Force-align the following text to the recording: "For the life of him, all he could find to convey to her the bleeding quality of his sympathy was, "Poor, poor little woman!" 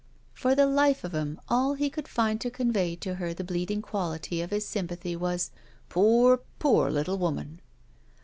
"For 0.33 0.55
the 0.55 0.65
life 0.65 1.03
of 1.03 1.11
him, 1.13 1.39
all 1.47 1.75
he 1.75 1.91
could 1.91 2.07
find 2.07 2.41
to 2.41 2.49
convey 2.49 2.95
to 2.95 3.13
her 3.13 3.35
the 3.35 3.43
bleeding 3.43 3.83
quality 3.83 4.41
of 4.41 4.49
his 4.49 4.65
sympathy 4.65 5.15
was, 5.15 5.51
"Poor, 5.89 6.39
poor 6.57 6.89
little 6.89 7.19
woman!" 7.19 7.61